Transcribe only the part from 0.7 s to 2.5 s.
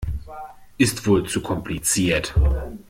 Ist wohl zu kompliziert.